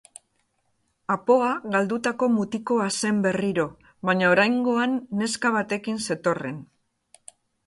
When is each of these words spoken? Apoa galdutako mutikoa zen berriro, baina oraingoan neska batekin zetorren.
Apoa 1.15 1.49
galdutako 1.75 2.25
mutikoa 2.37 2.87
zen 3.01 3.19
berriro, 3.27 3.67
baina 4.11 4.33
oraingoan 4.37 4.97
neska 5.21 5.53
batekin 5.61 6.03
zetorren. 6.09 6.59